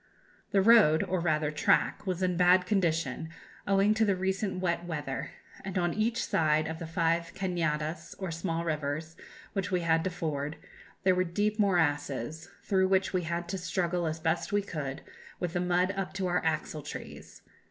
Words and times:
"The 0.49 0.63
road, 0.63 1.03
or 1.03 1.19
rather 1.19 1.51
track, 1.51 2.07
was 2.07 2.23
in 2.23 2.31
a 2.31 2.35
bad 2.35 2.65
condition, 2.65 3.29
owing 3.67 3.93
to 3.93 4.03
the 4.03 4.15
recent 4.15 4.59
wet 4.59 4.83
weather, 4.85 5.29
and 5.63 5.77
on 5.77 5.93
each 5.93 6.25
side 6.25 6.67
of 6.67 6.79
the 6.79 6.87
five 6.87 7.35
cañadas, 7.35 8.15
or 8.17 8.31
small 8.31 8.65
rivers, 8.65 9.15
which 9.53 9.69
we 9.69 9.81
had 9.81 10.03
to 10.05 10.09
ford, 10.09 10.57
there 11.03 11.13
were 11.13 11.23
deep 11.23 11.59
morasses, 11.59 12.49
through 12.63 12.87
which 12.87 13.13
we 13.13 13.21
had 13.25 13.47
to 13.49 13.59
struggle 13.59 14.07
as 14.07 14.19
best 14.19 14.51
we 14.51 14.63
could, 14.63 15.03
with 15.39 15.53
the 15.53 15.61
mud 15.61 15.91
up 15.91 16.13
to 16.13 16.25
our 16.25 16.43
axle 16.43 16.81
trees. 16.81 17.43